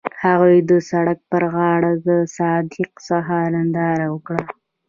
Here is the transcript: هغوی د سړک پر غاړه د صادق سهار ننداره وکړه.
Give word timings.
هغوی 0.25 0.57
د 0.69 0.71
سړک 0.89 1.19
پر 1.31 1.43
غاړه 1.53 1.93
د 2.07 2.09
صادق 2.35 2.91
سهار 3.07 3.47
ننداره 3.55 4.07
وکړه. 4.13 4.41